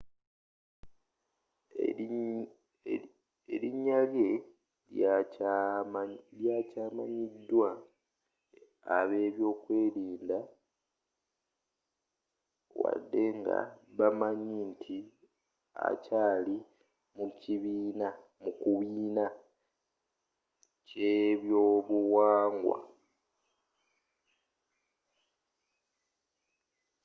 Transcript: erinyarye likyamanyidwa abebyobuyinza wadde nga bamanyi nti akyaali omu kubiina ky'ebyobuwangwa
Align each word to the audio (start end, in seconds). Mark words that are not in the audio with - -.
erinyarye 3.55 4.29
likyamanyidwa 6.45 7.71
abebyobuyinza 8.97 10.39
wadde 12.81 13.23
nga 13.37 13.57
bamanyi 13.97 14.57
nti 14.71 14.97
akyaali 15.87 16.57
omu 17.21 18.53
kubiina 18.61 19.27
ky'ebyobuwangwa 20.87 22.79